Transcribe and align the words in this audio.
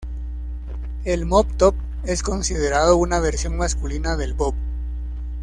El 1.03 1.27
mop-top 1.27 1.75
es 2.07 2.23
considerado 2.23 2.97
una 2.97 3.19
versión 3.19 3.55
masculina 3.55 4.17
del 4.17 4.33
bob. 4.33 4.55